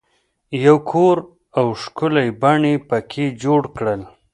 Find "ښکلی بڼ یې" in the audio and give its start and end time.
1.81-2.75